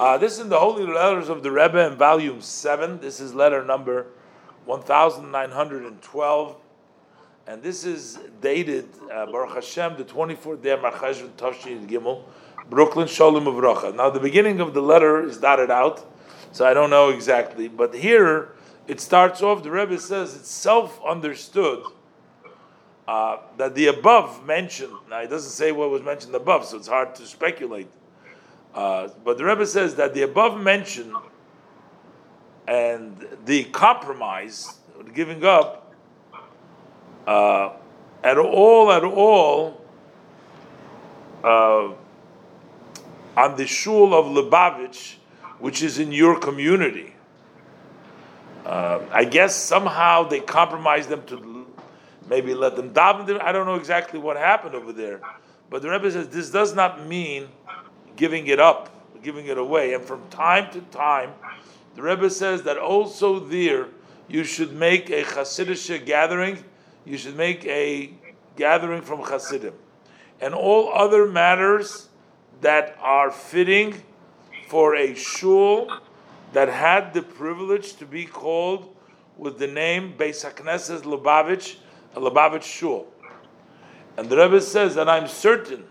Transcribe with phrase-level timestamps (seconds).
[0.00, 3.00] Uh, this is in the Holy Letters of the Rebbe in volume 7.
[3.00, 4.06] This is letter number
[4.64, 6.56] 1912.
[7.46, 12.22] And this is dated, uh, Baruch Hashem, the 24th day of Marcheshvan Tavshin Gimel,
[12.70, 13.94] Brooklyn Sholem of Uvracha.
[13.94, 16.10] Now, the beginning of the letter is dotted out,
[16.50, 17.68] so I don't know exactly.
[17.68, 18.52] But here,
[18.88, 21.84] it starts off, the Rebbe says it's self understood
[23.06, 26.88] uh, that the above mentioned, now it doesn't say what was mentioned above, so it's
[26.88, 27.90] hard to speculate.
[28.74, 31.14] Uh, but the Rebbe says that the above mentioned
[32.68, 34.78] and the compromise,
[35.12, 35.92] giving up,
[37.26, 37.70] uh,
[38.22, 39.80] at all, at all,
[41.42, 41.88] uh,
[43.36, 45.16] on the shul of Lubavitch,
[45.58, 47.14] which is in your community.
[48.64, 51.66] Uh, I guess somehow they compromised them to
[52.28, 53.40] maybe let them daven.
[53.40, 55.20] I don't know exactly what happened over there,
[55.70, 57.48] but the Rebbe says this does not mean
[58.20, 58.90] giving it up,
[59.22, 59.94] giving it away.
[59.94, 61.32] And from time to time,
[61.96, 63.88] the Rebbe says that also there
[64.28, 66.62] you should make a Hasidic gathering,
[67.06, 68.12] you should make a
[68.56, 69.72] gathering from Hasidim.
[70.38, 72.10] And all other matters
[72.60, 74.02] that are fitting
[74.68, 75.90] for a shul
[76.52, 78.94] that had the privilege to be called
[79.38, 81.76] with the name Beis HaKnesses Lubavitch,
[82.14, 83.08] a Lubavitch shul.
[84.18, 85.84] And the Rebbe says that I'm certain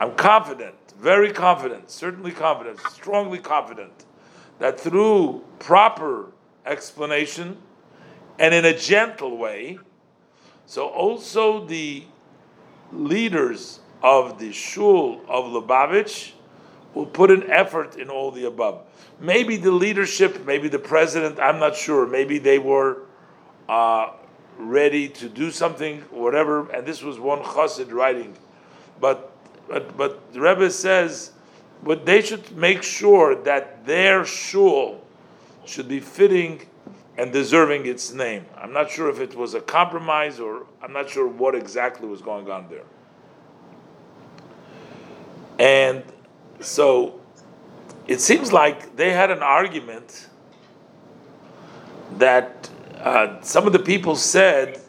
[0.00, 4.04] I'm confident, very confident, certainly confident, strongly confident
[4.58, 6.32] that through proper
[6.64, 7.56] explanation
[8.38, 9.78] and in a gentle way,
[10.66, 12.04] so also the
[12.92, 16.32] leaders of the shul of Lubavitch
[16.94, 18.86] will put an effort in all the above.
[19.20, 22.06] Maybe the leadership, maybe the president, I'm not sure.
[22.06, 23.02] Maybe they were
[23.68, 24.12] uh,
[24.58, 26.70] ready to do something, whatever.
[26.70, 28.36] And this was one chassid writing,
[29.00, 29.35] but
[29.68, 31.32] but but the Rebbe says,
[31.82, 35.02] but they should make sure that their shul
[35.64, 36.62] should be fitting
[37.18, 38.44] and deserving its name.
[38.56, 42.20] I'm not sure if it was a compromise or I'm not sure what exactly was
[42.20, 42.84] going on there.
[45.58, 46.04] And
[46.60, 47.20] so
[48.06, 50.28] it seems like they had an argument
[52.18, 52.68] that
[52.98, 54.80] uh, some of the people said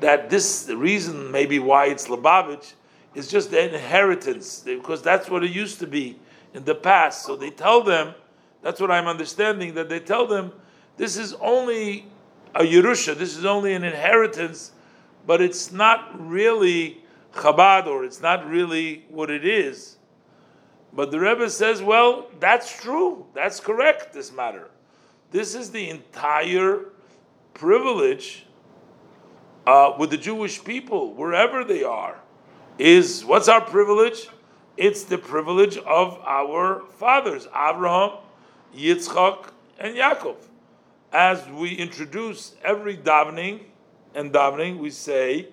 [0.00, 2.72] that this reason maybe why it's Lubavitch
[3.18, 6.16] is just the inheritance, because that's what it used to be
[6.54, 7.26] in the past.
[7.26, 8.14] So they tell them,
[8.62, 10.52] that's what I'm understanding, that they tell them,
[10.96, 12.06] this is only
[12.54, 14.70] a Yerusha, this is only an inheritance,
[15.26, 17.02] but it's not really
[17.34, 19.96] Chabad, or it's not really what it is.
[20.92, 24.70] But the Rebbe says, well, that's true, that's correct, this matter.
[25.32, 26.84] This is the entire
[27.52, 28.46] privilege
[29.66, 32.22] uh, with the Jewish people, wherever they are
[32.78, 34.28] is what's our privilege?
[34.76, 38.18] It's the privilege of our fathers, Abraham,
[38.74, 40.36] Yitzchak, and Yaakov.
[41.12, 43.62] As we introduce every davening
[44.14, 45.48] and davening, we say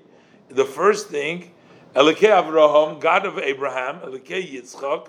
[0.49, 1.51] the first thing,
[1.95, 5.07] Elokei Abraham, God of Abraham, Elokei Yitzchak,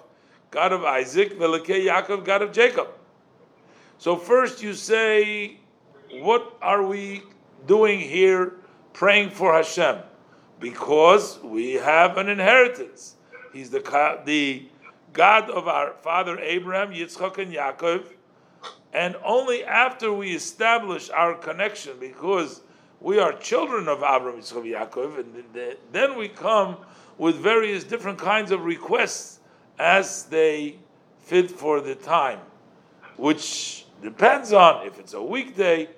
[0.50, 2.88] God of Isaac, Elokei Yaakov, God of Jacob.
[3.98, 5.58] So first you say,
[6.20, 7.22] what are we
[7.66, 8.54] doing here
[8.94, 9.96] praying for Hashem?
[10.60, 13.16] Because we have an inheritance.
[13.52, 14.68] He's the the
[15.12, 18.04] God of our father Abraham, Yitzchak, and Yaakov,
[18.92, 22.62] and only after we establish our connection, because
[23.00, 26.76] we are children of Abraham, Yitzchak, Yaakov, and then we come
[27.18, 29.40] with various different kinds of requests
[29.78, 30.76] as they
[31.20, 32.40] fit for the time,
[33.16, 35.88] which depends on if it's a weekday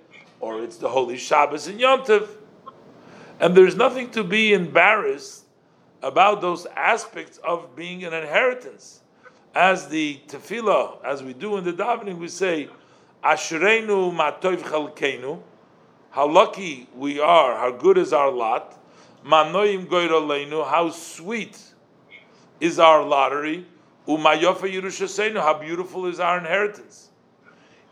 [0.41, 2.29] or it's the holy Shabbos and Yontif
[3.41, 5.45] and there's nothing to be embarrassed
[6.03, 9.01] about those aspects of being an inheritance.
[9.55, 12.69] As the tefillah, as we do in the davening, we say,
[13.25, 15.41] Ashreinu matov chalkeinu,
[16.11, 18.79] how lucky we are, how good is our lot.
[19.25, 21.61] Manoim goyraleinu, how sweet
[22.61, 23.67] is our lottery.
[24.07, 27.11] Umayofa Yerushaseinu, how beautiful is our inheritance.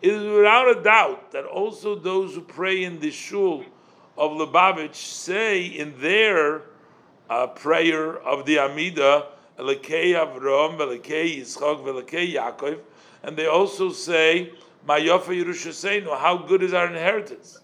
[0.01, 3.65] It is without a doubt that also those who pray in the shul
[4.17, 6.63] of Lubavitch say in their
[7.29, 9.27] uh, prayer of the Amida,
[9.59, 12.79] Elokei Avram, Elokei Yitzchak, Elokei Yaakov,
[13.23, 14.53] and they also say,
[14.87, 17.59] Mayofa Yerushaseinu, how good is our inheritance?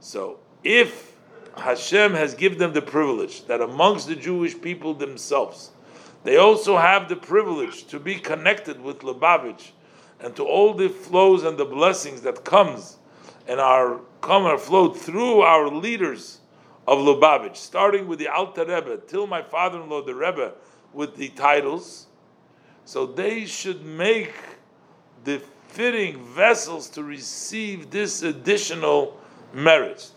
[0.00, 1.14] So, if
[1.56, 5.70] Hashem has given them the privilege that amongst the Jewish people themselves,
[6.24, 9.70] they also have the privilege to be connected with Lubavitch
[10.20, 12.96] and to all the flows and the blessings that comes
[13.46, 16.40] and our come flowed through our leaders
[16.86, 20.52] of Lubavitch, starting with the Alter Rebbe till my father-in-law, the Rebbe,
[20.92, 22.06] with the titles.
[22.84, 24.34] So they should make
[25.24, 29.20] the fitting vessels to receive this additional
[29.52, 30.10] merit.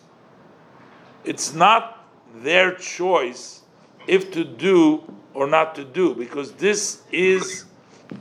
[1.23, 3.63] It's not their choice
[4.07, 5.03] if to do
[5.33, 7.65] or not to do, because this is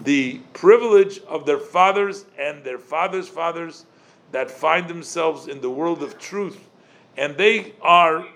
[0.05, 3.87] the privilege of their fathers and their fathers' fathers
[4.33, 6.69] that find themselves in the world of truth,
[7.17, 8.27] and they are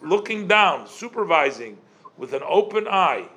[0.00, 1.78] looking down, supervising
[2.16, 3.28] with an open eye,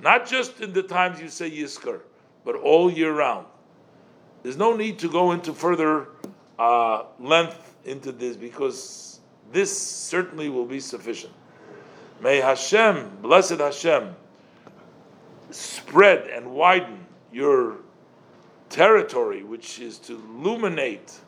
[0.00, 2.00] not just in the times you say Yizkor,
[2.44, 3.46] but all year round.
[4.42, 6.08] There's no need to go into further
[6.58, 9.20] uh, length into this because
[9.52, 11.32] this certainly will be sufficient.
[12.20, 14.14] May Hashem, blessed Hashem,
[15.50, 17.78] spread and widen your
[18.68, 21.18] territory, which is to illuminate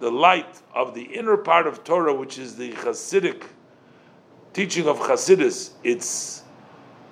[0.00, 3.44] the light of the inner part of Torah, which is the Hasidic
[4.52, 6.42] teaching of Hasidus, its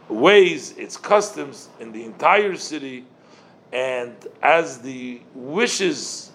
[0.09, 3.05] ways, its customs in the entire city,
[3.73, 6.33] and as the wishes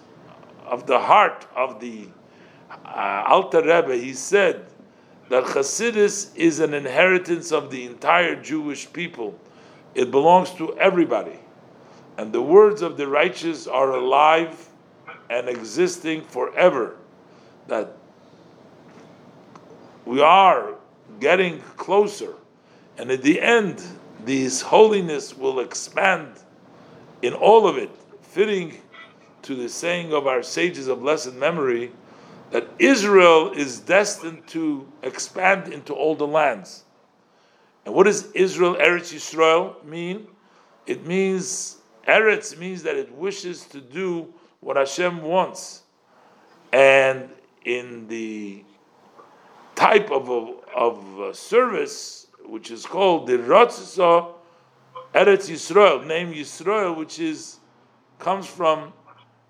[0.64, 2.06] of the heart of the
[2.84, 4.66] uh, Alter Rebbe, he said
[5.28, 9.36] that Hasidus is an inheritance of the entire Jewish people.
[9.94, 11.38] It belongs to everybody.
[12.16, 14.68] And the words of the righteous are alive
[15.30, 16.96] and existing forever.
[17.68, 17.96] That
[20.04, 20.74] we are
[21.20, 22.34] getting closer.
[22.98, 23.82] And at the end,
[24.24, 26.28] this holiness will expand
[27.22, 27.90] in all of it,
[28.22, 28.74] fitting
[29.42, 31.92] to the saying of our sages of blessed memory
[32.50, 36.84] that Israel is destined to expand into all the lands.
[37.84, 40.26] And what does Israel, Eretz Yisrael, mean?
[40.86, 44.32] It means, Eretz means that it wishes to do
[44.64, 45.82] what Hashem wants.
[46.72, 47.28] And
[47.64, 48.64] in the
[49.74, 54.32] type of, a, of a service, which is called the Ratzah
[55.14, 57.58] Eretz Yisrael, name Yisrael, which is
[58.18, 58.92] comes from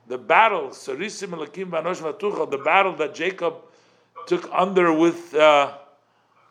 [0.09, 3.55] the battle, the battle that Jacob
[4.27, 5.75] took under with uh,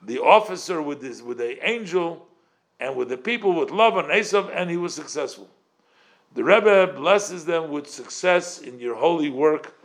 [0.04, 2.26] the officer, with this, with the angel,
[2.80, 5.50] and with the people, with Lavan and Esav, and he was successful.
[6.36, 9.76] The Rebbe blesses them with success in your holy work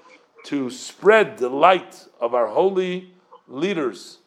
[0.44, 3.12] to spread the light of our holy
[3.46, 4.18] leaders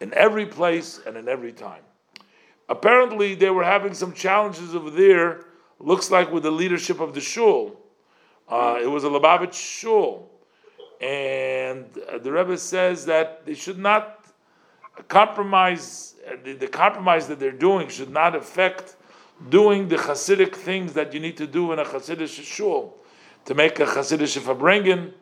[0.00, 1.82] in every place and in every time.
[2.68, 5.46] Apparently, they were having some challenges over there,
[5.78, 7.80] looks like with the leadership of the shul.
[8.46, 10.30] Uh, it was a Lubavitch shul.
[11.00, 11.86] And
[12.22, 14.26] the Rebbe says that they should not
[15.08, 18.96] compromise, the, the compromise that they're doing should not affect
[19.48, 22.96] doing the Hasidic things that you need to do in a Hasidic shul
[23.46, 25.12] to make a Hasidic Farbrengen.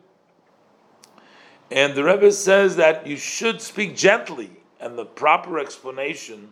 [1.71, 4.49] And the Rebbe says that you should speak gently,
[4.79, 6.49] and the proper explanation,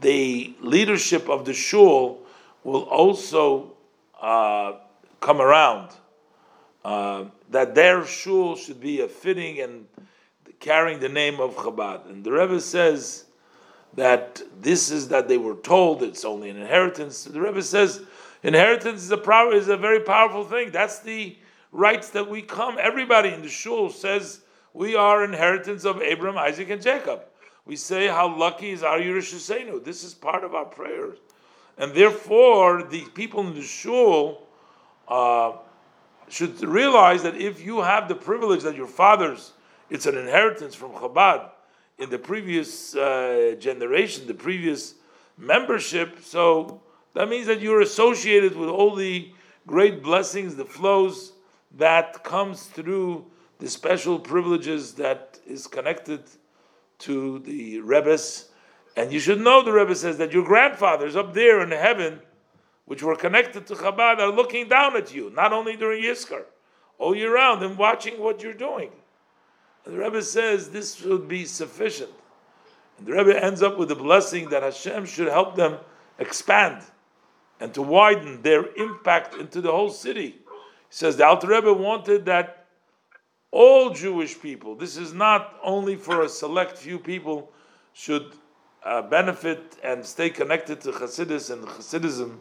[0.00, 2.22] the leadership of the shul
[2.62, 3.72] will also
[4.20, 4.74] uh,
[5.20, 5.90] come around.
[6.84, 9.86] Uh, that their shul should be a fitting and
[10.60, 12.08] carrying the name of Chabad.
[12.08, 13.26] And the Rebbe says
[13.94, 17.24] that this is that they were told it's only an inheritance.
[17.24, 18.02] The Rebbe says
[18.42, 20.70] inheritance is a power, is a very powerful thing.
[20.70, 21.36] That's the
[21.72, 22.76] rights that we come.
[22.78, 24.40] Everybody in the shul says
[24.72, 27.22] we are inheritance of Abraham, Isaac, and Jacob.
[27.66, 29.84] We say how lucky is our Yerushalayinu.
[29.84, 31.18] This is part of our prayers,
[31.76, 34.46] and therefore the people in the shul
[35.08, 35.52] uh,
[36.28, 39.52] should realize that if you have the privilege that your fathers,
[39.90, 41.50] it's an inheritance from Chabad
[42.00, 44.94] in the previous uh, generation, the previous
[45.36, 46.20] membership.
[46.22, 46.82] So
[47.14, 49.30] that means that you're associated with all the
[49.66, 51.32] great blessings, the flows
[51.76, 53.26] that comes through
[53.58, 56.22] the special privileges that is connected
[57.00, 58.48] to the Rebbe's.
[58.96, 62.20] And you should know the Rebbe says that your grandfathers up there in heaven,
[62.86, 66.44] which were connected to Chabad, are looking down at you, not only during Yizkor,
[66.98, 68.90] all year round, and watching what you're doing.
[69.84, 72.10] And the Rebbe says this would be sufficient.
[72.98, 75.78] And the Rebbe ends up with the blessing that Hashem should help them
[76.18, 76.84] expand
[77.60, 80.28] and to widen their impact into the whole city.
[80.28, 80.42] He
[80.90, 82.66] says the Alter Rebbe wanted that
[83.50, 87.52] all Jewish people, this is not only for a select few people,
[87.92, 88.32] should
[88.84, 92.36] uh, benefit and stay connected to Hasidus and Hasidism,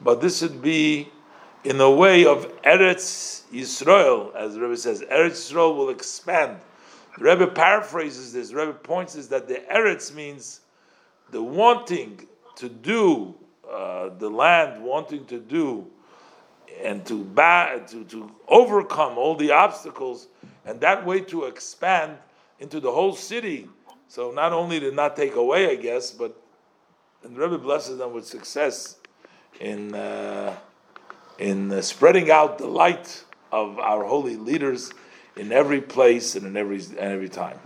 [0.00, 1.10] but this should be
[1.64, 6.58] in a way of Eretz Yisrael, as the Rebbe says, Eretz Yisrael will expand
[7.18, 8.50] the Rebbe paraphrases this.
[8.50, 10.60] The Rebbe points is that the eretz means
[11.30, 13.34] the wanting to do
[13.68, 15.86] uh, the land, wanting to do
[16.82, 20.28] and to, ba- to to overcome all the obstacles,
[20.64, 22.16] and that way to expand
[22.60, 23.68] into the whole city.
[24.06, 26.40] So not only to not take away, I guess, but
[27.24, 28.96] and the Rebbe blesses them with success
[29.60, 30.56] in uh,
[31.38, 34.92] in uh, spreading out the light of our holy leaders
[35.38, 37.58] in every place and in every and every time.